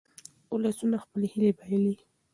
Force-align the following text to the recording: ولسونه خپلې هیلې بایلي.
ولسونه 0.53 0.97
خپلې 1.03 1.27
هیلې 1.33 1.51
بایلي. 1.57 1.95